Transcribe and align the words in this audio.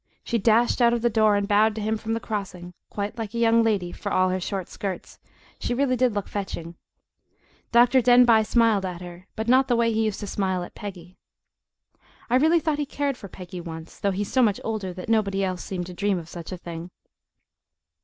She 0.23 0.39
dashed 0.39 0.81
out 0.81 0.93
of 0.93 1.03
the 1.03 1.11
door 1.11 1.35
and 1.35 1.47
bowed 1.47 1.75
to 1.75 1.81
him 1.81 1.95
from 1.95 2.15
the 2.15 2.19
crossing, 2.19 2.73
quite 2.89 3.19
like 3.19 3.35
a 3.35 3.37
young 3.37 3.61
lady, 3.61 3.91
for 3.91 4.11
all 4.11 4.29
her 4.29 4.39
short 4.39 4.67
skirts 4.67 5.19
she 5.59 5.75
really 5.75 5.95
did 5.95 6.15
look 6.15 6.27
fetching! 6.27 6.73
Dr. 7.71 8.01
Denbigh 8.01 8.41
smiled 8.47 8.83
at 8.83 9.01
her, 9.01 9.27
but 9.35 9.47
not 9.47 9.67
the 9.67 9.75
way 9.75 9.93
he 9.93 10.05
used 10.05 10.19
to 10.21 10.25
smile 10.25 10.63
at 10.63 10.73
Peggy. 10.73 11.17
I 12.31 12.37
really 12.37 12.59
thought 12.59 12.79
he 12.79 12.85
cared 12.87 13.15
for 13.15 13.27
Peggy 13.27 13.61
once, 13.61 13.99
though 13.99 14.09
he's 14.09 14.31
so 14.33 14.41
much 14.41 14.59
older 14.63 14.91
that 14.91 15.07
nobody 15.07 15.43
else 15.43 15.63
seemed 15.63 15.85
to 15.85 15.93
dream 15.93 16.17
of 16.17 16.27
such 16.27 16.51
a 16.51 16.57
thing. 16.57 16.89